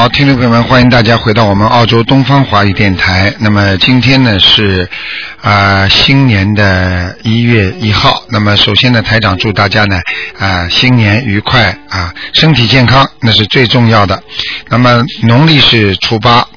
[0.00, 3.34] 好，听众朋友们，欢迎大家回到我们澳洲东方华语电台。
[3.38, 4.88] 那么今天呢是
[5.42, 8.22] 啊、新年的一月一号。
[8.30, 10.00] 那么首先呢，台长祝大家呢
[10.38, 14.22] 啊、新年愉快啊，身体健康，那是最重要的。
[14.70, 16.48] 那么农历是初八。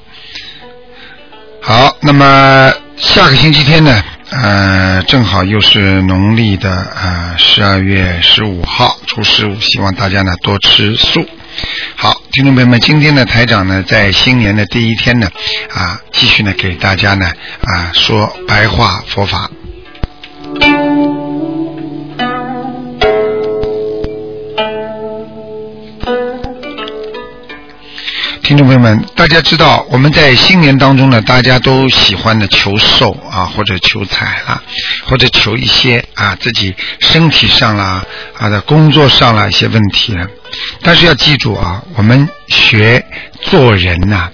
[1.62, 4.02] 好，那么下个星期天呢，
[4.42, 11.26] 呃，正好又是农历的呃十二月十五号，初十五，希望大家呢多吃素。
[11.95, 15.30] 好，听众朋友们，今天呢，台长呢在新年的第一天呢，
[15.72, 19.50] 啊，继续呢给大家呢啊说白话佛法。
[28.54, 34.62] 听众朋友们，大家知道我们在新年当中呢，大家都喜欢的求寿啊，或者求财啦，
[35.08, 38.06] 或者求一些啊自己身体上啦
[38.38, 40.28] 啊的工作上啦一些问题了。
[40.84, 43.04] 但是要记住啊，我们学
[43.42, 44.30] 做人呐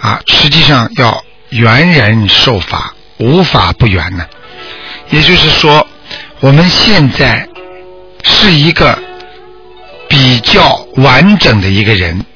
[0.00, 4.26] 啊实际上要圆人受法，无法不圆呢。
[5.10, 5.86] 也就是说，
[6.40, 7.48] 我们现在
[8.24, 8.98] 是一个
[10.08, 12.26] 比较完整的一个人。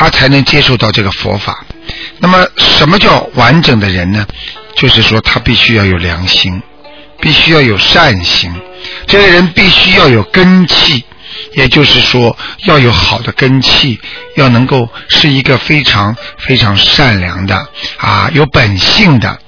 [0.00, 1.62] 他才能接受到这个佛法。
[2.20, 4.26] 那么，什么叫完整的人呢？
[4.74, 6.62] 就是说，他必须要有良心，
[7.20, 8.50] 必须要有善心，
[9.06, 11.04] 这个人必须要有根气，
[11.52, 12.34] 也就是说，
[12.64, 14.00] 要有好的根气，
[14.36, 17.68] 要能够是一个非常非常善良的
[17.98, 19.38] 啊，有本性的。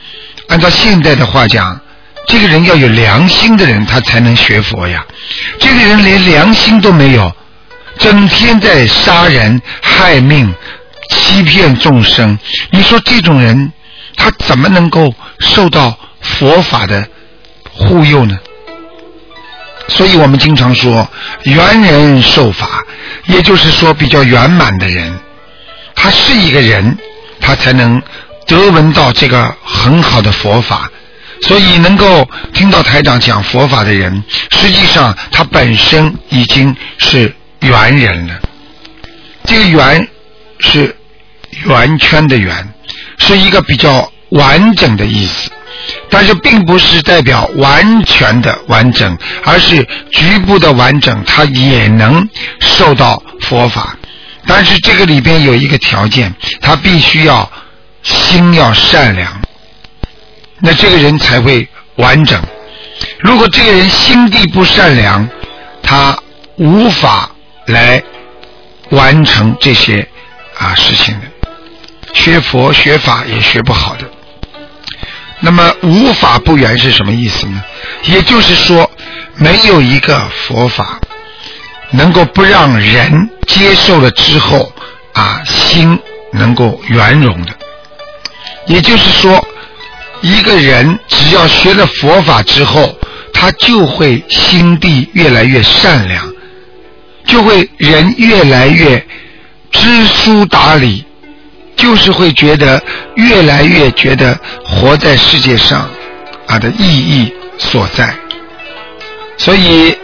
[0.48, 1.80] 按照现代的话讲，
[2.26, 5.02] 这个人要有良心的人，他才能学佛呀。
[5.58, 7.34] 这个人连良心都没有。
[8.02, 10.52] 整天在杀人害命、
[11.08, 12.36] 欺骗众生，
[12.72, 13.72] 你说这种人
[14.16, 17.06] 他怎么能够受到佛法的
[17.72, 18.36] 护佑呢？
[19.86, 21.08] 所以我们经常说
[21.44, 22.84] 圆人受法，
[23.26, 25.16] 也就是说比较圆满的人，
[25.94, 26.98] 他是一个人，
[27.40, 28.02] 他才能
[28.48, 30.90] 得闻到这个很好的佛法。
[31.42, 37.32] 所以能够听到台长讲佛法的人，实际上他本身已经是。
[37.62, 38.40] 圆人了，
[39.44, 40.08] 这个圆
[40.58, 40.96] 是
[41.64, 42.74] 圆圈的圆，
[43.18, 45.50] 是一个比较完整的意思，
[46.10, 52.28] 但是并不是代表完全的完整，而是局部的完整，它也能
[52.60, 53.96] 受到佛法。
[54.44, 57.48] 但是这个里边有一个条件，他必须要
[58.02, 59.40] 心要善良，
[60.60, 62.42] 那这个人才会完整。
[63.20, 65.28] 如果这个人心地不善良，
[65.80, 66.18] 他
[66.56, 67.30] 无法。
[67.66, 68.02] 来
[68.90, 70.08] 完成这些
[70.58, 71.26] 啊事情的，
[72.12, 74.04] 学佛学法也学不好的。
[75.40, 77.62] 那么无法不圆是什么意思呢？
[78.04, 78.88] 也就是说，
[79.34, 81.00] 没有一个佛法
[81.90, 84.72] 能够不让人接受了之后
[85.12, 85.98] 啊心
[86.32, 87.52] 能够圆融的。
[88.66, 89.44] 也就是说，
[90.20, 92.96] 一个人只要学了佛法之后，
[93.32, 96.31] 他就会心地越来越善良。
[97.32, 99.02] 就会人越来越
[99.70, 101.02] 知书达理，
[101.74, 102.82] 就是会觉得
[103.14, 105.88] 越来越觉得活在世界上
[106.46, 108.14] 啊的意义所在。
[109.38, 109.96] 所以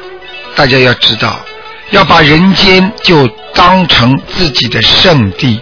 [0.56, 1.38] 大家要知道，
[1.90, 5.60] 要把人间就当成自己的圣地，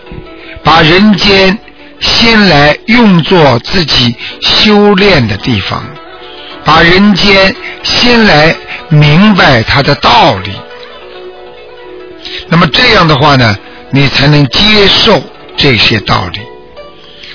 [0.62, 1.58] 把人间
[1.98, 5.84] 先来用作自己修炼的地方，
[6.64, 7.52] 把人间
[7.82, 8.54] 先来
[8.88, 10.52] 明白它的道理。
[12.58, 13.54] 那么这样的话呢，
[13.90, 15.22] 你才能接受
[15.58, 16.40] 这些道理，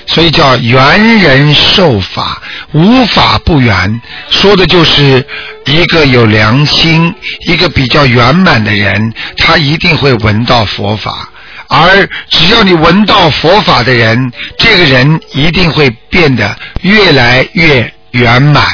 [0.04, 2.42] 所以叫圆人受法，
[2.72, 5.24] 无法不圆，说的就是
[5.66, 7.14] 一个有良心、
[7.46, 11.30] 一个比较圆满的人，他一定会闻到佛法，
[11.68, 18.66] 而只要你闻到佛法的人，这个人一定会变得越来越圆满，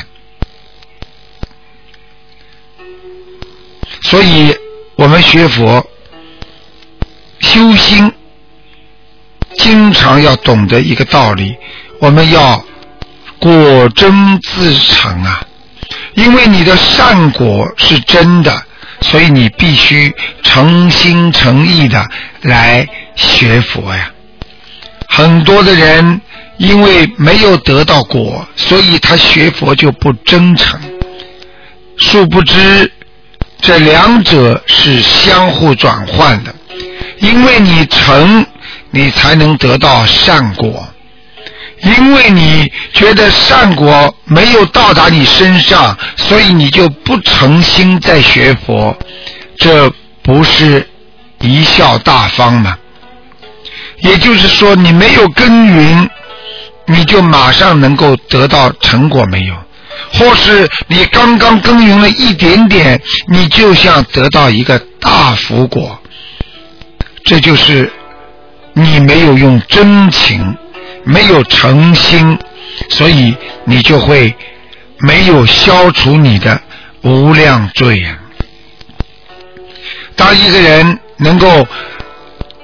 [4.00, 4.56] 所以
[4.96, 5.86] 我们学佛。
[7.40, 8.12] 修心，
[9.56, 11.56] 经常要懂得一个道理，
[12.00, 12.64] 我们要
[13.38, 15.42] 果真自成啊！
[16.14, 18.62] 因为你的善果是真的，
[19.00, 20.12] 所以你必须
[20.42, 22.04] 诚心诚意的
[22.42, 24.10] 来学佛呀。
[25.08, 26.20] 很多的人
[26.58, 30.80] 因为没有得到果，所以他学佛就不真诚。
[31.96, 32.92] 殊不知，
[33.60, 36.54] 这两者是相互转换的。
[37.20, 38.44] 因为你诚，
[38.90, 40.70] 你才能得到善果；
[41.82, 48.96] 因为你觉得善果没有到达你身上，所以你就不诚心在学佛。
[49.56, 49.90] 这
[50.22, 50.88] 不是
[51.40, 52.76] 贻笑大方吗？
[54.00, 56.08] 也就是说，你没有耕耘，
[56.86, 59.54] 你就马上能够得到成果没有？
[60.12, 66.00] 或是你刚刚耕耘了一点点，你就像得到一个大福果。
[67.28, 67.92] 这就是
[68.72, 70.56] 你没有用真情，
[71.04, 72.38] 没有诚心，
[72.88, 73.36] 所以
[73.66, 74.34] 你就会
[75.00, 76.58] 没有消除你的
[77.02, 78.18] 无量罪呀。
[80.16, 81.68] 当一个人能够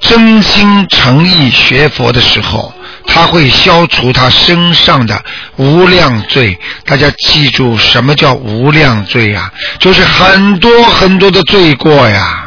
[0.00, 2.72] 真心诚意学佛的时候，
[3.06, 5.22] 他会消除他身上的
[5.56, 6.58] 无量罪。
[6.86, 9.52] 大家记住，什么叫无量罪呀？
[9.78, 12.43] 就是很多很多的罪过呀。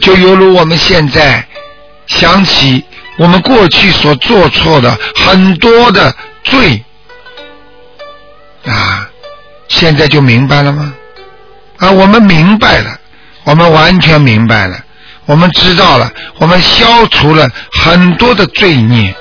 [0.00, 1.46] 就犹如我们现在
[2.06, 2.82] 想起
[3.18, 6.82] 我们过去所做错的很多的罪
[8.64, 9.08] 啊，
[9.68, 10.92] 现在就明白了吗？
[11.78, 12.98] 啊，我们明白了，
[13.44, 14.82] 我们完全明白了，
[15.26, 19.14] 我们知道了，我们消除了很多的罪孽，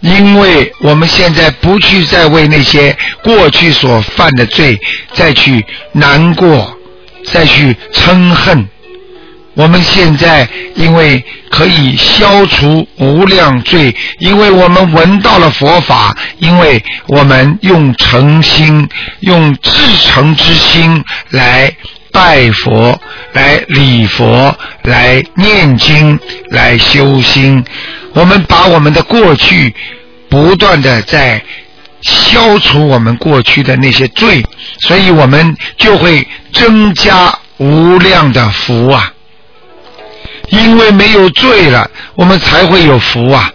[0.00, 4.78] 因为我们现在不去再为那些过去所犯的罪
[5.14, 6.78] 再去难过。
[7.24, 8.68] 再去嗔恨，
[9.54, 18.88] 我们现在因为可以消除无量罪，因为我们闻到了佛法，因为我们用诚心、
[19.20, 19.70] 用至
[20.02, 21.74] 诚之心来
[22.10, 23.00] 拜佛、
[23.32, 26.18] 来礼佛、来念经、
[26.50, 27.64] 来修心，
[28.14, 29.74] 我们把我们的过去
[30.28, 31.42] 不断的在
[32.02, 34.44] 消除我们过去的那些罪，
[34.80, 36.26] 所以我们就会。
[36.52, 39.10] 增加无量的福啊！
[40.50, 43.50] 因为没有罪了，我们才会有福啊。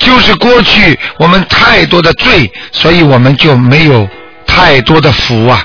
[0.00, 4.08] 就是过去我们太多的罪，所以我们就没有
[4.44, 5.64] 太多的福啊。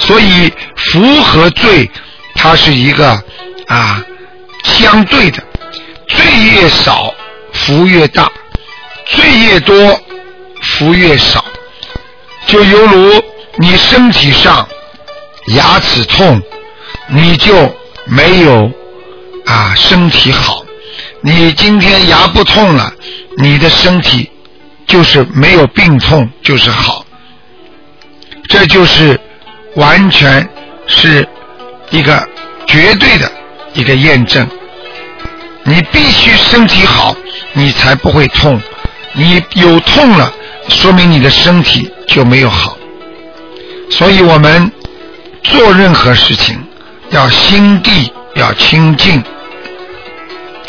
[0.00, 1.88] 所以福和罪，
[2.34, 3.10] 它是一个
[3.68, 4.04] 啊
[4.64, 5.40] 相对的。
[6.08, 7.14] 罪越少，
[7.52, 8.26] 福越大；
[9.06, 9.76] 罪越多，
[10.80, 11.44] 福越少。
[12.46, 13.22] 就犹如
[13.58, 14.66] 你身体上。
[15.54, 16.40] 牙齿痛，
[17.08, 17.74] 你就
[18.04, 18.70] 没有
[19.46, 20.62] 啊身体好。
[21.22, 22.92] 你今天牙不痛了，
[23.38, 24.30] 你的身体
[24.86, 27.04] 就是没有病痛，就是好。
[28.48, 29.18] 这就是
[29.74, 30.48] 完全
[30.86, 31.26] 是
[31.88, 32.28] 一个
[32.66, 33.32] 绝对的
[33.72, 34.46] 一个验证。
[35.64, 37.16] 你必须身体好，
[37.54, 38.60] 你才不会痛。
[39.14, 40.32] 你有痛了，
[40.70, 42.78] 说明你的身体就没有好。
[43.90, 44.72] 所以我们。
[45.42, 46.62] 做任何事情
[47.08, 49.18] 要心地要清净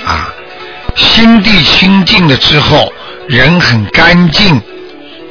[0.06, 0.34] 啊，
[0.96, 2.92] 心地清净了之后，
[3.28, 4.60] 人很干净，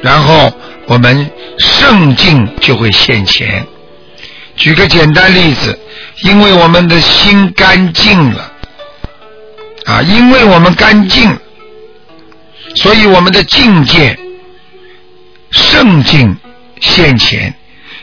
[0.03, 0.53] 然后
[0.85, 3.65] 我们圣境就会现前。
[4.55, 5.77] 举个简单例子，
[6.23, 8.51] 因为我们的心干净了
[9.85, 11.35] 啊，因为我们干净，
[12.75, 14.17] 所以我们的境界
[15.51, 16.35] 圣境
[16.79, 17.53] 现前。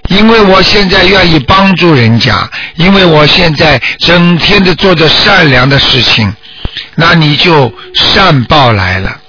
[0.08, 6.32] 因为我现在愿意帮助人家，因为我现在整天的做着善良的事情，
[6.94, 9.20] 那你就善报来了。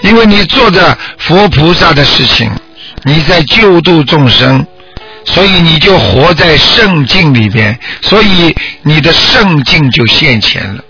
[0.00, 2.50] 因为你做着佛菩萨的事情，
[3.02, 4.66] 你在救度众生，
[5.26, 10.82] 所以你就活在圣境里边，所以你的圣境就现前了。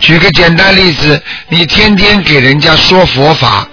[0.00, 3.68] 举个简单例子，你天天给人家说佛法。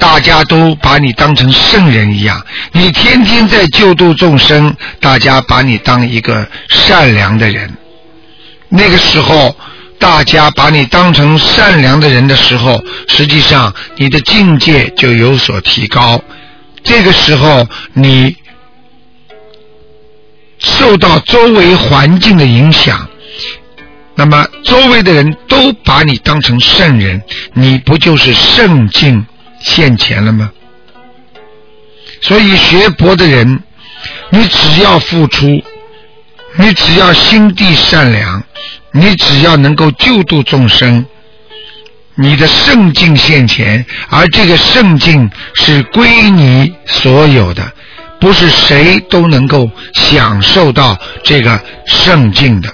[0.00, 7.76] 大家都把你当成圣人一样，你天天在救度众生，大家把你当一个善良的人。
[8.70, 9.54] 那个时候，
[9.98, 16.20] 大家把你当成善良的人的时候，实际上你的境界就有所提高。
[16.82, 18.34] 这个时候，你
[20.58, 23.06] 受到周围环境的影响，
[24.14, 29.26] 那么周围的人都把你当成圣人，你不就是圣境？
[29.60, 30.50] 现钱了吗？
[32.20, 33.62] 所以学佛的人，
[34.30, 35.46] 你只要付出，
[36.56, 38.42] 你只要心地善良，
[38.92, 41.06] 你只要能够救度众生，
[42.16, 47.72] 你的圣境现前，而这个圣境是归你所有的，
[48.20, 52.68] 不是谁都能够享受到这个圣境的。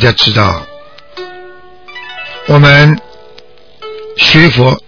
[0.00, 0.62] 大家知道，
[2.46, 2.98] 我们
[4.16, 4.82] 学佛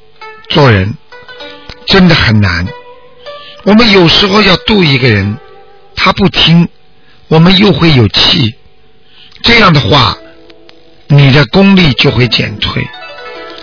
[0.49, 0.97] 做人
[1.85, 2.67] 真的很难。
[3.65, 5.37] 我们有时候要度一个人，
[5.95, 6.67] 他不听，
[7.29, 8.55] 我们又会有气。
[9.43, 10.17] 这样的话，
[11.09, 12.83] 你的功力就会减退。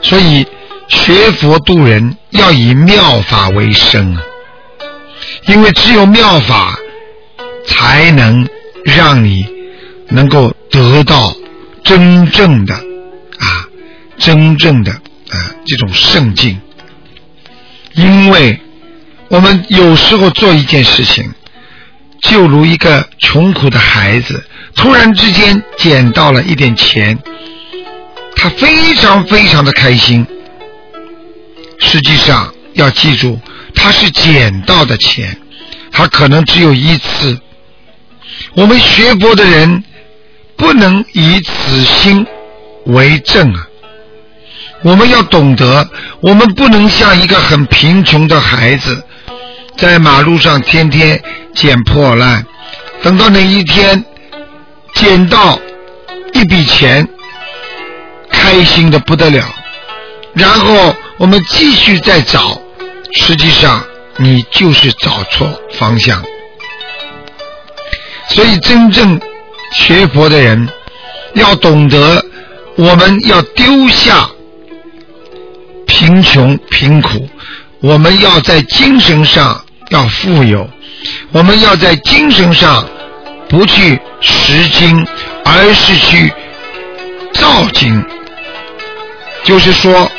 [0.04, 0.46] 所以
[0.88, 4.22] 学佛度人要以妙法为生啊，
[5.48, 6.78] 因为只有妙法
[7.66, 8.48] 才能
[8.84, 9.48] 让你
[10.10, 11.34] 能够得到
[11.90, 13.66] 真正的啊，
[14.20, 16.62] 真正的啊这种圣境。
[17.94, 18.62] 因为
[19.28, 21.34] 我们有时候做一件事情，
[22.22, 27.18] 就如一个穷苦的孩子，突然之间捡到了一点钱，
[28.36, 30.24] 他非常非常的开心。
[31.80, 33.40] 实际上要记住，
[33.74, 35.36] 他是捡到的钱，
[35.92, 37.42] 他可能只有一次。
[38.54, 39.84] 我们学佛的人
[40.60, 42.28] 不能以此心
[42.86, 43.66] 为证啊！
[44.82, 45.90] 我们要懂得，
[46.20, 49.02] 我们不能像一个很贫穷的孩子，
[49.78, 51.22] 在马路上天天
[51.56, 52.46] 捡破烂，
[53.02, 54.04] 等到哪一天
[54.94, 55.58] 捡到
[56.34, 57.08] 一笔钱，
[58.30, 59.46] 开心的不得了，
[60.34, 62.62] 然后我们继续再找，
[63.14, 63.82] 实际上
[64.18, 66.22] 你就是找错方向。
[68.28, 69.20] 所以，真正
[69.72, 70.68] 学佛的人
[71.34, 72.24] 要懂得，
[72.76, 74.30] 我们要丢下
[75.86, 77.30] 贫穷贫苦，
[77.82, 80.70] 我们要在精神上要富有，
[81.32, 82.86] 我们要在精神上
[83.48, 85.06] 不去拾金，
[85.46, 86.32] 而是去
[87.34, 88.04] 造经。
[89.44, 90.12] 就是说，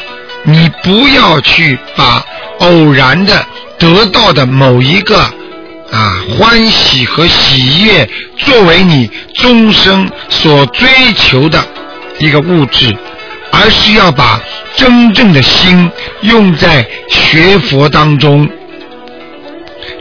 [0.45, 2.25] 你不要去把
[2.59, 3.47] 偶然的
[3.78, 5.30] 得到的某一个
[5.90, 11.64] 啊欢喜和喜悦作为你终生所追求的
[12.18, 12.97] 一个物质，
[13.50, 14.40] 而是要把
[14.76, 15.90] 真正的心
[16.23, 18.49] 用在学佛当中。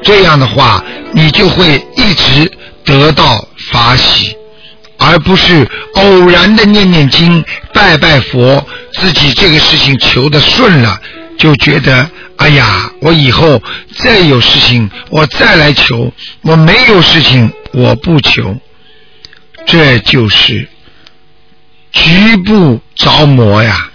[0.04, 2.52] 这样的话，你就会一直
[2.86, 4.36] 得到法喜，
[4.98, 7.44] 而不是偶然的念念经、
[7.74, 11.00] 拜拜佛，自己这个事情求的顺了，
[11.38, 13.62] 就觉得哎呀，我以后
[13.98, 18.58] 再有事情我再来求，我没有事情我不求，
[19.66, 20.68] 这就是
[21.92, 23.92] 局部着魔呀，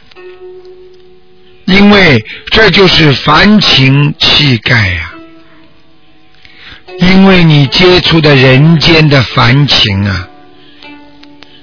[1.64, 5.10] 因为这就是凡情气概呀。
[6.98, 10.28] 因为你接触的人间的凡情啊，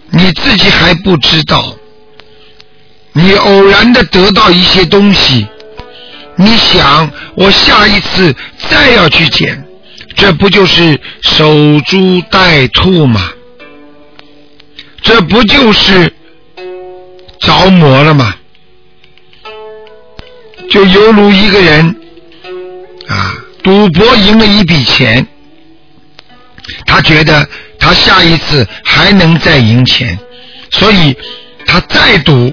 [0.09, 1.77] 你自己还不知道。
[3.13, 5.47] 你偶然的得到一些东西，
[6.41, 8.35] 你想我下一次
[8.69, 9.63] 再要去捡，
[10.15, 13.31] 这不就是守株待兔吗？
[15.03, 16.11] 这不就是
[17.39, 18.35] 着魔了吗？
[20.69, 21.95] 就犹如一个人
[23.07, 23.35] 啊。
[23.63, 25.27] 赌博赢了一笔钱，
[26.87, 30.17] 他觉得他下一次还能再赢钱，
[30.71, 31.15] 所以
[31.67, 32.51] 他再赌，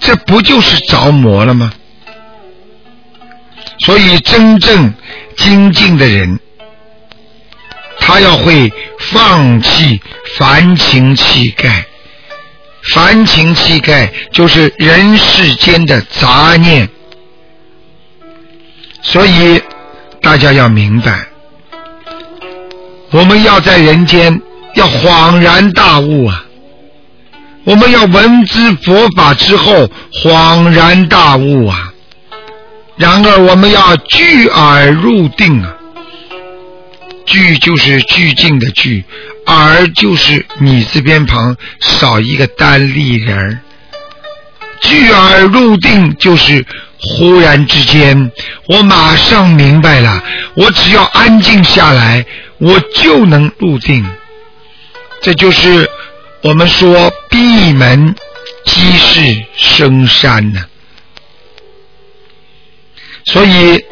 [0.00, 1.72] 这不就是着魔了吗？
[3.84, 4.94] 所以真正
[5.36, 6.40] 精进的人，
[7.98, 10.00] 他要会放弃
[10.36, 11.84] 凡情气概，
[12.94, 16.88] 凡情气概就是人世间的杂念。
[19.02, 19.62] 所以
[20.22, 21.26] 大家要明白，
[23.10, 24.40] 我们要在人间
[24.76, 26.42] 要恍然大悟啊！
[27.64, 29.90] 我们要闻知佛法之后
[30.22, 31.93] 恍然大悟啊！
[32.96, 35.74] 然而我们要聚而入定啊！
[37.26, 39.04] 聚就是聚静的聚，
[39.46, 43.58] 而就是米字边旁少一个单立人儿。
[44.82, 46.64] 聚而入定就是
[47.00, 48.30] 忽然之间，
[48.68, 50.22] 我马上明白了，
[50.54, 52.24] 我只要安静下来，
[52.58, 54.06] 我就能入定。
[55.20, 55.90] 这就是
[56.42, 58.14] 我们说闭门
[58.66, 60.60] 即是深山呢。
[63.26, 63.84] 所以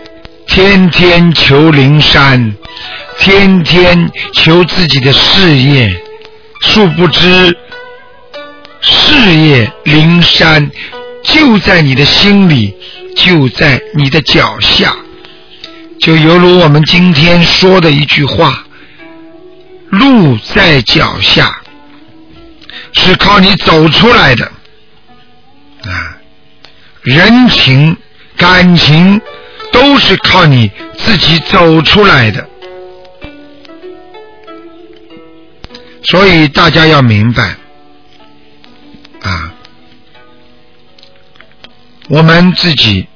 [0.46, 2.54] 天天求灵山，
[3.18, 6.02] 天天求自己的事业，
[6.60, 7.56] 殊不知
[8.80, 10.70] 事业灵山
[11.22, 12.76] 就在你的心里，
[13.16, 14.94] 就在你的脚下，
[15.98, 18.64] 就犹如我们今天说的一句话
[19.88, 21.62] ：“路在脚下，
[22.92, 24.44] 是靠你走出来的。”
[25.88, 26.18] 啊，
[27.02, 27.96] 人情
[28.42, 29.20] 感情
[29.70, 30.68] 都是靠你
[30.98, 32.44] 自己走出来的，
[36.06, 37.54] 所以大家要明白
[39.22, 39.54] 啊，
[42.08, 43.06] 我们自己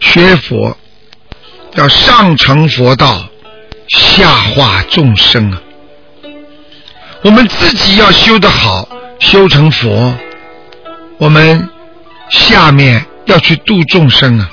[0.00, 0.76] 学佛
[1.74, 3.28] 要上成佛道，
[3.86, 5.62] 下化众生啊，
[7.22, 8.88] 我们自己要修得好，
[9.20, 10.12] 修成佛，
[11.18, 11.70] 我们。
[12.32, 14.50] 下面要去度众生啊，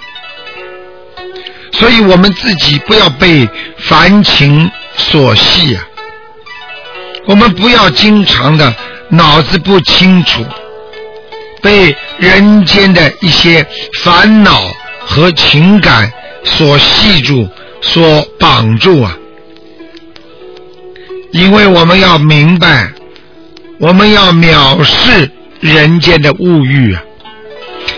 [1.71, 5.87] 所以我们自己不要被凡情所系啊，
[7.25, 8.73] 我们不要经常的
[9.09, 10.45] 脑子不清楚，
[11.61, 13.65] 被人间的一些
[14.03, 14.61] 烦恼
[14.99, 16.11] 和情感
[16.43, 17.49] 所系住、
[17.81, 19.17] 所绑住啊，
[21.31, 22.91] 因为我们要明白，
[23.79, 25.31] 我们要藐视
[25.61, 27.01] 人间的物欲啊。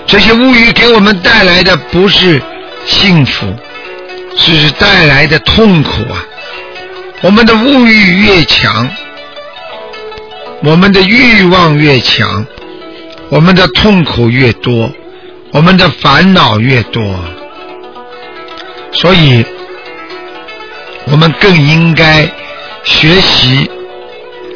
[0.10, 2.42] 这些物欲给我们带来的不是
[2.88, 3.46] 幸福，
[4.36, 6.25] 是带来的痛苦啊！
[7.22, 8.89] 我们的物欲越强，
[10.63, 12.44] 我们的欲望越强，
[13.30, 14.92] 我们的痛苦越多，
[15.51, 17.04] 我们的烦恼越多。
[18.92, 19.46] 所以，
[21.06, 22.28] 我们更应该
[22.84, 23.70] 学习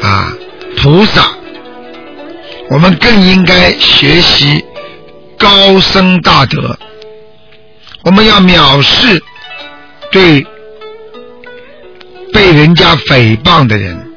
[0.01, 0.33] 啊
[0.77, 1.21] 菩萨，
[2.71, 4.65] 我们更应该学习。
[5.43, 6.79] 高僧大德，
[8.03, 9.21] 我们要藐视
[10.09, 10.47] 对
[12.31, 14.09] 被人家诽谤的人，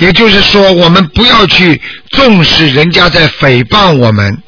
[0.00, 4.42] 也就是说，我们不要去重视人家在诽谤我们，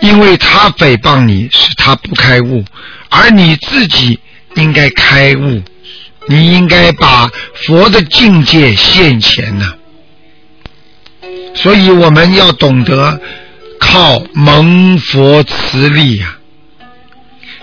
[0.00, 2.62] 因为他诽谤你是他不开悟，
[3.08, 4.20] 而你自己
[4.56, 5.62] 应该开悟，
[6.26, 9.77] 你应该把佛的境界现前呢。
[11.62, 13.20] 所以我们要懂得
[13.80, 16.36] 靠蒙佛慈力呀，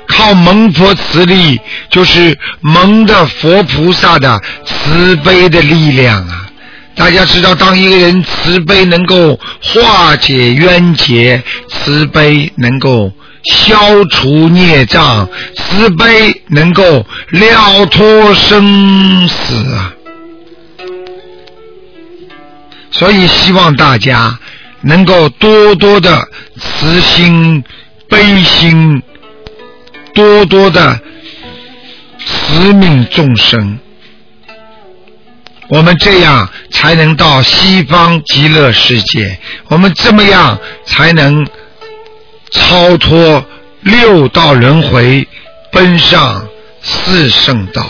[0.07, 6.49] 靠蒙佛慈力，就是蒙的佛菩萨的慈悲的力量啊！
[6.95, 13.11] 大家知道，当一个人慈悲能够化解冤结，慈悲能够
[13.43, 19.93] 消除孽障，慈悲能够了脱生死啊！
[22.97, 24.39] 所以希望大家
[24.81, 26.27] 能够多多的
[26.57, 27.61] 慈心、
[28.07, 29.03] 悲心，
[30.13, 30.97] 多多的
[32.25, 33.79] 慈悯众生。
[35.67, 41.45] 我们这样才能到西方极乐世界，我们这么样才能
[42.51, 43.45] 超脱
[43.81, 45.27] 六道轮回，
[45.71, 46.47] 奔上
[46.81, 47.85] 四圣道。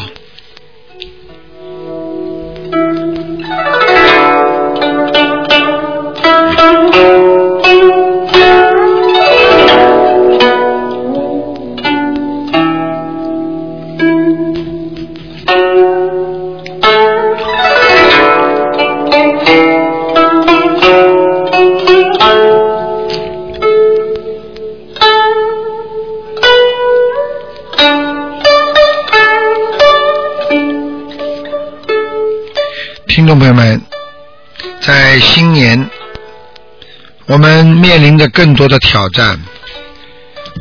[37.27, 39.39] 我们面临着更多的挑战。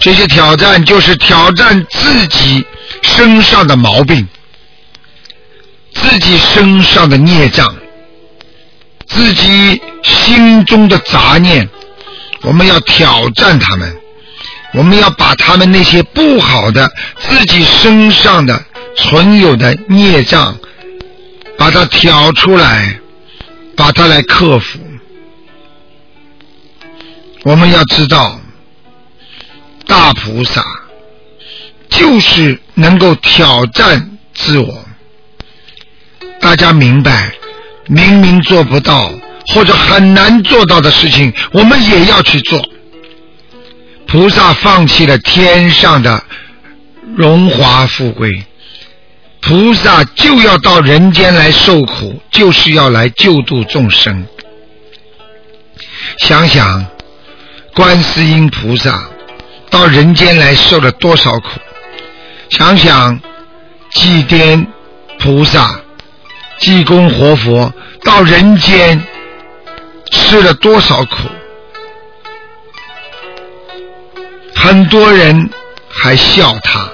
[0.01, 2.65] 这些挑战就是挑战自己
[3.03, 4.27] 身上的毛病，
[5.93, 7.75] 自己身上的孽障，
[9.07, 11.69] 自己心中的杂念。
[12.43, 13.97] 我们要挑战他们，
[14.73, 18.65] 我们要把他们那些不好的自己身上的
[18.97, 20.57] 存有的孽障。
[21.57, 22.99] 把它挑出来，
[23.77, 24.81] 把它来克服。
[27.45, 28.41] 我们要知道，
[29.87, 30.65] 大菩萨
[31.91, 34.85] 就是能够挑战自我。
[36.41, 37.35] 大家明白，
[37.87, 39.13] 明明做不到
[39.49, 42.67] 或者很难做到的事情，我们也要去做。
[44.07, 46.25] 菩萨放弃了天上的
[47.15, 48.45] 荣华富贵。
[49.41, 54.27] 菩萨就要到人间来受苦，就是要来救度众生。
[56.21, 56.87] 想想，
[57.75, 59.09] 观世音菩萨
[59.69, 61.49] 到人间来受了多少苦？
[62.51, 63.19] 想想，
[63.91, 64.65] 祭奠
[65.19, 65.81] 菩萨、
[66.61, 67.73] 济公活佛
[68.05, 69.03] 到人间
[70.13, 71.17] 吃了多少苦，
[74.55, 75.51] 很多人
[75.89, 76.89] 还笑他，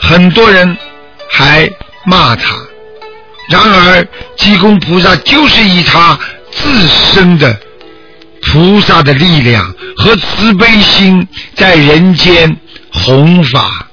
[0.00, 0.76] 很多人
[1.30, 1.70] 还
[2.04, 2.56] 骂他。
[3.48, 4.04] 然而，
[4.36, 6.18] 济公菩萨就是以他
[6.50, 7.56] 自身的
[8.42, 12.56] 菩萨的力量和慈悲心，在人间
[12.92, 13.88] 弘法，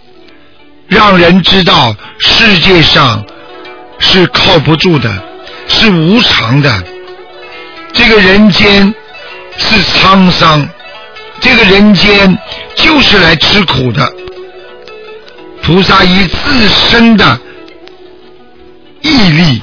[0.87, 3.25] 让人知道世界上
[3.97, 5.11] 是靠不住的，
[5.67, 6.83] 是无常的。
[7.91, 8.93] 这个人间
[9.57, 10.67] 是沧桑，
[11.39, 12.37] 这个人间
[12.75, 14.07] 就是来吃苦的。
[15.63, 17.39] 菩萨以自身的
[19.01, 19.59] 毅力，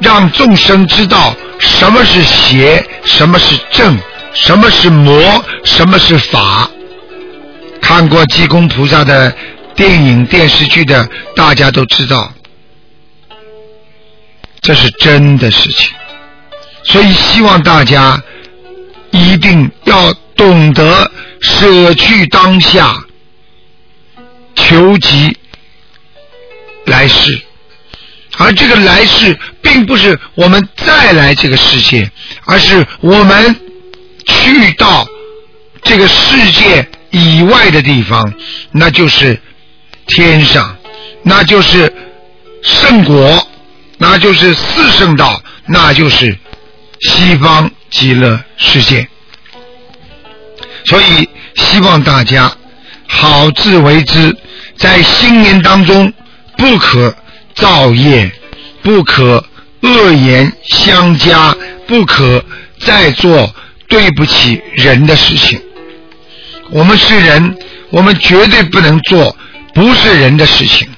[0.00, 3.96] 让众生知道什么是邪，什么是正，
[4.34, 6.68] 什么是魔，什么是法。
[7.80, 9.34] 看过济公菩萨的
[9.74, 12.32] 电影、电视剧的，大家都知道，
[14.60, 15.90] 这是真的事情。
[16.84, 18.20] 所以希望大家
[19.10, 22.96] 一定要懂得舍去当下，
[24.54, 25.36] 求及
[26.86, 27.40] 来世。
[28.38, 32.10] 而这个来世，并不是我们再来这个世界，
[32.46, 33.60] 而是我们
[34.26, 35.06] 去到
[35.82, 38.32] 这个世界以外的地方，
[38.70, 39.40] 那就是
[40.06, 40.76] 天上，
[41.22, 41.92] 那就是
[42.62, 43.48] 圣国，
[43.98, 46.36] 那就是四圣道，那就是
[47.00, 49.06] 西方极乐世界。
[50.84, 52.50] 所以希望大家
[53.06, 54.36] 好自为之，
[54.76, 56.12] 在新年当中
[56.56, 57.14] 不可。
[57.54, 58.32] 造业
[58.82, 59.44] 不可
[59.82, 61.54] 恶言相加，
[61.86, 62.42] 不可
[62.80, 63.54] 再做
[63.92, 65.60] 对不起人的事情。
[66.70, 67.58] 我们是人，
[67.90, 69.36] 我们绝对不能做
[69.74, 70.88] 不是人的事情。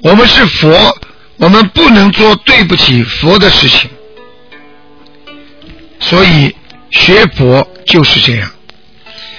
[0.00, 0.98] 我们是佛，
[1.36, 3.88] 我们不能做对不起佛的事情。
[6.00, 6.52] 所以
[6.90, 8.50] 学佛就是这样。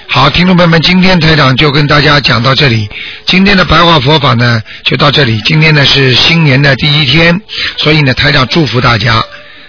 [0.08, 2.88] 好，听众朋友们，今天台长就跟大家讲到这里。
[3.26, 5.38] 今天的白话佛法呢，就到这里。
[5.44, 7.38] 今天呢是新年的第一天，
[7.76, 9.22] 所以呢，台长祝福大家，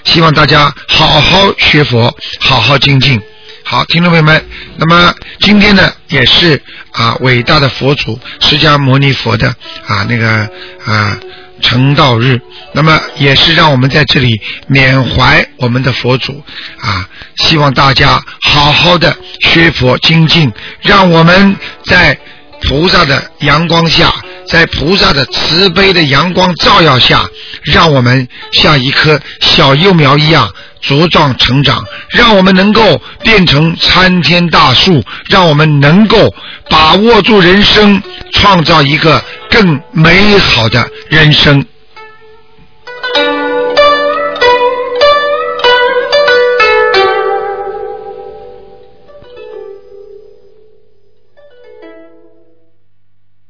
[0.05, 3.21] 希望大家好好学佛，好好精进。
[3.63, 4.45] 好，听众朋友们，
[4.77, 9.49] 那么今天呢，也是啊伟大的佛祖释迦牟尼佛的
[9.87, 10.49] 啊那个
[10.85, 11.17] 啊。
[11.61, 12.39] 成道日，
[12.73, 16.43] 那么也是让我们在这里缅怀我们的佛祖
[16.81, 17.07] 啊！
[17.37, 22.19] 希望大家好好的学佛精进，让我们在
[22.61, 24.13] 菩萨的阳光下，
[24.47, 27.25] 在菩萨的慈悲的阳光照耀下，
[27.63, 30.51] 让我们像一棵小幼苗一样
[30.83, 36.33] 茁壮成长，让我们能够变成参天大树，让我们能够
[36.69, 38.01] 把握住人生，
[38.33, 39.23] 创造一个。
[39.47, 41.65] 更美好的人生。